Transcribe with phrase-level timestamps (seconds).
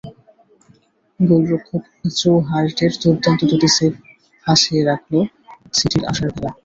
[1.19, 1.83] গোলরক্ষক
[2.17, 3.93] জো হার্টের দুর্দান্ত দুটি সেভ
[4.45, 5.13] ভাসিয়ে রাখল
[5.77, 6.51] সিটির আশার ভেলা।